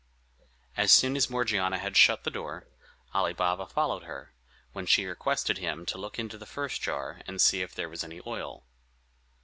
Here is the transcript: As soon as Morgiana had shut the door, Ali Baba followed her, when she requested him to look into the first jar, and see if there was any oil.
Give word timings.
As 0.75 0.91
soon 0.91 1.15
as 1.15 1.29
Morgiana 1.29 1.77
had 1.77 1.95
shut 1.95 2.23
the 2.23 2.31
door, 2.31 2.67
Ali 3.13 3.33
Baba 3.33 3.67
followed 3.67 4.01
her, 4.05 4.33
when 4.73 4.87
she 4.87 5.05
requested 5.05 5.59
him 5.59 5.85
to 5.85 5.99
look 5.99 6.17
into 6.17 6.39
the 6.39 6.47
first 6.47 6.81
jar, 6.81 7.21
and 7.27 7.39
see 7.39 7.61
if 7.61 7.75
there 7.75 7.87
was 7.87 8.03
any 8.03 8.19
oil. 8.25 8.65